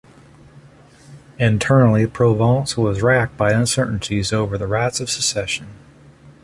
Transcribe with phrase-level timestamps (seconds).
[1.37, 5.67] Internally, Provence was racked by uncertainties over the rights of succession.